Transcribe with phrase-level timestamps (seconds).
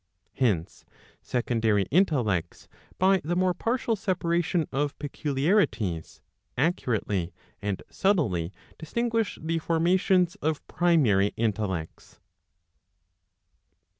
[0.33, 0.83] Hence
[1.21, 2.67] secondary intellects,
[2.97, 6.21] by the more partial separation of peculiarities,
[6.57, 12.19] accurately and subtly distinguish the formations of primary intellects.